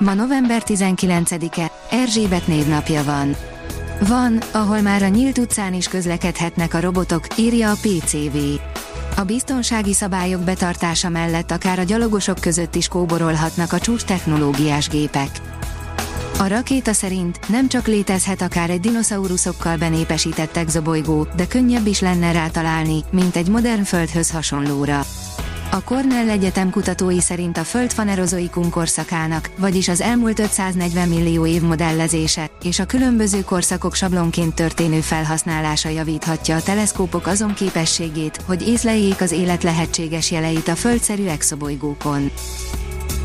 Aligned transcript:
Ma 0.00 0.14
november 0.14 0.62
19-e, 0.66 1.70
Erzsébet 1.90 2.46
névnapja 2.46 3.04
van. 3.04 3.36
Van, 4.08 4.42
ahol 4.52 4.80
már 4.80 5.02
a 5.02 5.08
nyílt 5.08 5.38
utcán 5.38 5.74
is 5.74 5.88
közlekedhetnek 5.88 6.74
a 6.74 6.80
robotok, 6.80 7.26
írja 7.38 7.70
a 7.70 7.76
PCV. 7.80 8.36
A 9.16 9.22
biztonsági 9.22 9.92
szabályok 9.92 10.40
betartása 10.40 11.08
mellett 11.08 11.50
akár 11.50 11.78
a 11.78 11.82
gyalogosok 11.82 12.40
között 12.40 12.74
is 12.74 12.88
kóborolhatnak 12.88 13.72
a 13.72 13.78
csúcs 13.78 14.02
technológiás 14.02 14.88
gépek. 14.88 15.30
A 16.38 16.46
rakéta 16.46 16.92
szerint 16.92 17.48
nem 17.48 17.68
csak 17.68 17.86
létezhet 17.86 18.42
akár 18.42 18.70
egy 18.70 18.80
dinoszauruszokkal 18.80 19.76
benépesített 19.76 20.56
exobolygó, 20.56 21.26
de 21.36 21.46
könnyebb 21.46 21.86
is 21.86 22.00
lenne 22.00 22.32
rá 22.32 22.48
találni, 22.48 23.04
mint 23.10 23.36
egy 23.36 23.48
modern 23.48 23.82
földhöz 23.82 24.30
hasonlóra. 24.30 25.00
A 25.72 25.82
Cornell 25.82 26.28
Egyetem 26.28 26.70
kutatói 26.70 27.20
szerint 27.20 27.56
a 27.56 27.64
Föld 27.64 27.92
fanerozoikum 27.92 28.70
korszakának, 28.70 29.50
vagyis 29.58 29.88
az 29.88 30.00
elmúlt 30.00 30.38
540 30.38 31.08
millió 31.08 31.46
év 31.46 31.62
modellezése, 31.62 32.50
és 32.62 32.78
a 32.78 32.84
különböző 32.84 33.44
korszakok 33.44 33.94
sablonként 33.94 34.54
történő 34.54 35.00
felhasználása 35.00 35.88
javíthatja 35.88 36.56
a 36.56 36.62
teleszkópok 36.62 37.26
azon 37.26 37.54
képességét, 37.54 38.42
hogy 38.46 38.68
észleljék 38.68 39.20
az 39.20 39.32
élet 39.32 39.62
lehetséges 39.62 40.30
jeleit 40.30 40.68
a 40.68 40.74
földszerű 40.74 41.26
exobolygókon. 41.26 42.30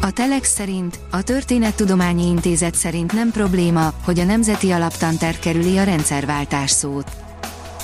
A 0.02 0.12
Telex 0.12 0.54
szerint, 0.54 1.00
a 1.12 1.22
Történettudományi 1.22 2.28
Intézet 2.28 2.76
szerint 2.76 3.14
nem 3.14 3.32
probléma, 3.32 3.94
hogy 4.04 4.20
a 4.20 4.24
Nemzeti 4.24 4.72
Alaptanter 4.72 5.40
kerüli 5.40 5.78
a 5.78 5.84
rendszerváltás 5.84 6.72
szót. 6.72 7.25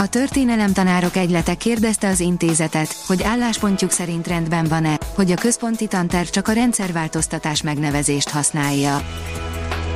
A 0.01 0.07
történelemtanárok 0.07 1.15
egylete 1.15 1.55
kérdezte 1.55 2.07
az 2.07 2.19
intézetet, 2.19 2.95
hogy 3.07 3.23
álláspontjuk 3.23 3.91
szerint 3.91 4.27
rendben 4.27 4.65
van-e, 4.65 4.97
hogy 5.15 5.31
a 5.31 5.35
központi 5.35 5.87
tanterv 5.87 6.27
csak 6.27 6.47
a 6.47 6.51
rendszerváltoztatás 6.51 7.61
megnevezést 7.61 8.29
használja. 8.29 9.01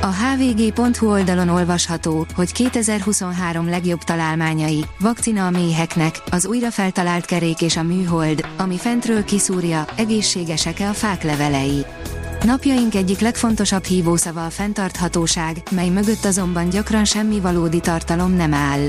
A 0.00 0.06
hvg.hu 0.06 1.10
oldalon 1.10 1.48
olvasható, 1.48 2.26
hogy 2.34 2.52
2023 2.52 3.68
legjobb 3.68 4.02
találmányai, 4.02 4.84
vakcina 4.98 5.46
a 5.46 5.50
méheknek, 5.50 6.22
az 6.30 6.46
újra 6.46 6.70
feltalált 6.70 7.24
kerék 7.24 7.60
és 7.60 7.76
a 7.76 7.82
műhold, 7.82 8.46
ami 8.56 8.76
fentről 8.76 9.24
kiszúrja, 9.24 9.84
egészségesek-e 9.96 10.88
a 10.88 10.92
fák 10.92 11.22
levelei. 11.22 11.84
Napjaink 12.42 12.94
egyik 12.94 13.18
legfontosabb 13.20 13.84
hívószava 13.84 14.44
a 14.44 14.50
fenntarthatóság, 14.50 15.62
mely 15.70 15.88
mögött 15.88 16.24
azonban 16.24 16.68
gyakran 16.68 17.04
semmi 17.04 17.40
valódi 17.40 17.80
tartalom 17.80 18.32
nem 18.32 18.54
áll. 18.54 18.88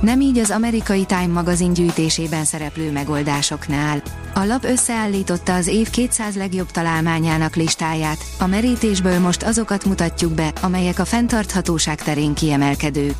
Nem 0.00 0.20
így 0.20 0.38
az 0.38 0.50
amerikai 0.50 1.04
Time 1.04 1.26
magazin 1.26 1.72
gyűjtésében 1.72 2.44
szereplő 2.44 2.92
megoldásoknál. 2.92 4.02
A 4.34 4.44
lap 4.44 4.64
összeállította 4.64 5.54
az 5.54 5.66
év 5.66 5.90
200 5.90 6.36
legjobb 6.36 6.70
találmányának 6.70 7.56
listáját, 7.56 8.18
a 8.38 8.46
merítésből 8.46 9.18
most 9.18 9.42
azokat 9.42 9.84
mutatjuk 9.84 10.32
be, 10.32 10.52
amelyek 10.60 10.98
a 10.98 11.04
fenntarthatóság 11.04 12.02
terén 12.02 12.34
kiemelkedők. 12.34 13.16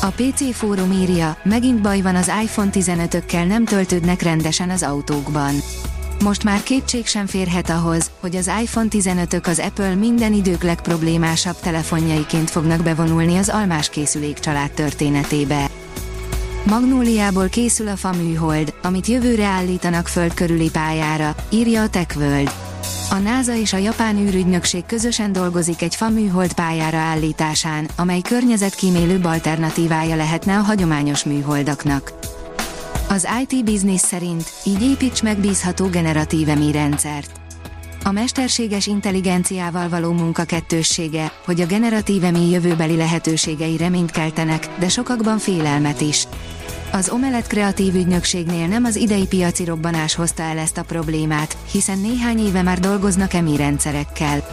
A 0.00 0.06
PC 0.06 0.54
fórum 0.54 0.92
írja, 0.92 1.36
megint 1.42 1.82
baj 1.82 2.00
van 2.00 2.16
az 2.16 2.30
iPhone 2.42 2.70
15-ökkel 2.72 3.46
nem 3.46 3.64
töltődnek 3.64 4.22
rendesen 4.22 4.70
az 4.70 4.82
autókban. 4.82 5.54
Most 6.22 6.44
már 6.44 6.62
kétség 6.62 7.06
sem 7.06 7.26
férhet 7.26 7.70
ahhoz, 7.70 8.10
hogy 8.20 8.36
az 8.36 8.50
iPhone 8.62 8.88
15-ök 8.90 9.46
az 9.46 9.58
Apple 9.58 9.94
minden 9.94 10.32
idők 10.32 10.62
legproblémásabb 10.62 11.60
telefonjaiként 11.60 12.50
fognak 12.50 12.82
bevonulni 12.82 13.36
az 13.36 13.48
almás 13.48 13.90
készülék 13.90 14.38
család 14.38 14.70
történetébe. 14.70 15.70
Magnóliából 16.64 17.48
készül 17.48 17.88
a 17.88 17.96
fa 17.96 18.12
műhold, 18.12 18.74
amit 18.82 19.06
jövőre 19.06 19.44
állítanak 19.44 20.06
föld 20.06 20.34
körüli 20.34 20.70
pályára, 20.70 21.34
írja 21.50 21.82
a 21.82 21.88
TechWorld. 21.88 22.52
A 23.10 23.14
NASA 23.14 23.54
és 23.54 23.72
a 23.72 23.76
japán 23.76 24.16
űrügynökség 24.16 24.86
közösen 24.86 25.32
dolgozik 25.32 25.82
egy 25.82 25.94
fa 25.94 26.08
műhold 26.08 26.52
pályára 26.52 26.98
állításán, 26.98 27.88
amely 27.96 28.20
környezetkímélőbb 28.20 29.24
alternatívája 29.24 30.16
lehetne 30.16 30.58
a 30.58 30.62
hagyományos 30.62 31.24
műholdaknak. 31.24 32.12
Az 33.08 33.28
IT 33.46 33.64
Business 33.64 34.00
szerint 34.00 34.52
így 34.64 34.82
építs 34.82 35.22
megbízható 35.22 35.86
generatív 35.86 36.48
EMI 36.48 36.72
rendszert. 36.72 37.30
A 38.04 38.12
mesterséges 38.12 38.86
intelligenciával 38.86 39.88
való 39.88 40.12
munka 40.12 40.44
kettőssége, 40.44 41.32
hogy 41.44 41.60
a 41.60 41.66
generatív 41.66 42.24
EMI 42.24 42.50
jövőbeli 42.50 42.96
lehetőségei 42.96 43.76
reményt 43.76 44.10
keltenek, 44.10 44.68
de 44.78 44.88
sokakban 44.88 45.38
félelmet 45.38 46.00
is. 46.00 46.26
Az 46.92 47.08
Omelet 47.10 47.46
kreatív 47.46 47.94
ügynökségnél 47.94 48.66
nem 48.66 48.84
az 48.84 48.96
idei 48.96 49.26
piaci 49.26 49.64
robbanás 49.64 50.14
hozta 50.14 50.42
el 50.42 50.58
ezt 50.58 50.78
a 50.78 50.82
problémát, 50.82 51.56
hiszen 51.70 51.98
néhány 51.98 52.46
éve 52.46 52.62
már 52.62 52.78
dolgoznak 52.78 53.34
EMI 53.34 53.56
rendszerekkel. 53.56 54.46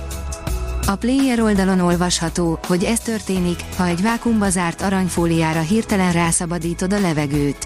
A 0.88 0.96
player 0.96 1.40
oldalon 1.40 1.80
olvasható, 1.80 2.60
hogy 2.68 2.84
ez 2.84 3.00
történik, 3.00 3.60
ha 3.78 3.86
egy 3.88 4.02
vákumba 4.02 4.50
zárt 4.50 4.82
aranyfóliára 4.82 5.60
hirtelen 5.60 6.12
rászabadítod 6.12 6.94
a 6.94 7.00
levegőt. 7.00 7.66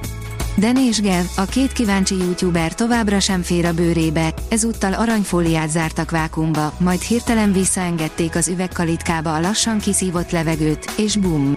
Denés 0.55 1.01
Gev, 1.01 1.25
a 1.35 1.45
két 1.45 1.71
kíváncsi 1.73 2.15
youtuber 2.15 2.73
továbbra 2.73 3.19
sem 3.19 3.41
fér 3.41 3.65
a 3.65 3.73
bőrébe, 3.73 4.33
ezúttal 4.49 4.93
aranyfóliát 4.93 5.69
zártak 5.69 6.11
vákumba, 6.11 6.73
majd 6.79 7.01
hirtelen 7.01 7.51
visszaengedték 7.51 8.35
az 8.35 8.47
üvegkalitkába 8.47 9.33
a 9.33 9.39
lassan 9.39 9.79
kiszívott 9.79 10.31
levegőt, 10.31 10.91
és 10.97 11.15
bum! 11.15 11.55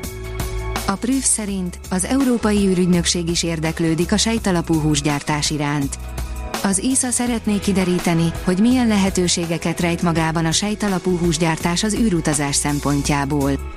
A 0.93 0.97
Prüf 0.97 1.25
szerint 1.25 1.79
az 1.91 2.05
Európai 2.05 2.67
űrügynökség 2.67 3.29
is 3.29 3.43
érdeklődik 3.43 4.13
a 4.13 4.17
sejtalapú 4.17 4.75
húsgyártás 4.75 5.51
iránt. 5.51 5.99
Az 6.63 6.79
ISA 6.79 7.11
szeretné 7.11 7.59
kideríteni, 7.59 8.33
hogy 8.45 8.61
milyen 8.61 8.87
lehetőségeket 8.87 9.81
rejt 9.81 10.03
magában 10.03 10.45
a 10.45 10.53
sejtalapú 10.53 11.19
húsgyártás 11.19 11.83
az 11.83 11.95
űrutazás 11.95 12.57
szempontjából 12.57 13.73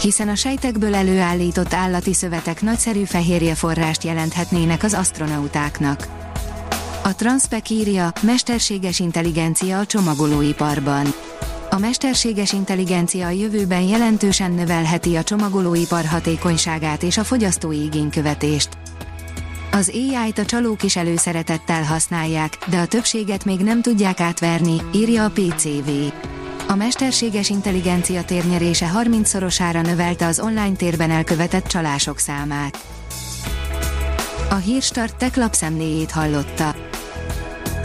hiszen 0.00 0.28
a 0.28 0.34
sejtekből 0.34 0.94
előállított 0.94 1.74
állati 1.74 2.14
szövetek 2.14 2.62
nagyszerű 2.62 3.04
fehérje 3.04 3.54
forrást 3.54 4.04
jelenthetnének 4.04 4.82
az 4.82 4.94
astronautáknak. 4.94 6.08
A 7.04 7.14
Transpec 7.14 7.70
írja, 7.70 8.12
mesterséges 8.20 8.98
intelligencia 8.98 9.78
a 9.78 9.86
csomagolóiparban. 9.86 11.06
A 11.74 11.78
mesterséges 11.78 12.52
intelligencia 12.52 13.26
a 13.26 13.30
jövőben 13.30 13.82
jelentősen 13.82 14.52
növelheti 14.52 15.16
a 15.16 15.22
csomagolóipar 15.22 16.04
hatékonyságát 16.04 17.02
és 17.02 17.18
a 17.18 17.24
fogyasztói 17.24 17.82
igénykövetést. 17.82 18.68
Az 19.72 19.92
AI-t 19.94 20.38
a 20.38 20.44
csalók 20.44 20.82
is 20.82 20.96
előszeretettel 20.96 21.82
használják, 21.82 22.58
de 22.70 22.78
a 22.78 22.86
többséget 22.86 23.44
még 23.44 23.60
nem 23.60 23.82
tudják 23.82 24.20
átverni, 24.20 24.76
írja 24.92 25.24
a 25.24 25.30
PCV. 25.30 25.90
A 26.68 26.74
mesterséges 26.74 27.50
intelligencia 27.50 28.24
térnyerése 28.24 28.90
30-szorosára 28.94 29.82
növelte 29.82 30.26
az 30.26 30.40
online 30.40 30.76
térben 30.76 31.10
elkövetett 31.10 31.66
csalások 31.66 32.18
számát. 32.18 32.78
A 34.50 34.54
Hírstart 34.54 35.16
tech 35.16 35.38
lapszemléjét 35.38 36.10
hallotta. 36.10 36.74